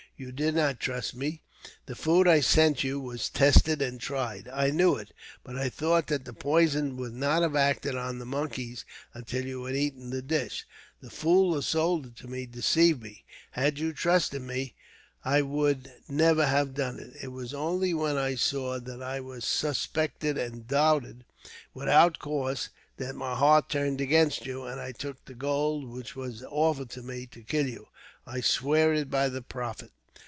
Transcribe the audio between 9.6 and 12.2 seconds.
had eaten the dish. The fool who sold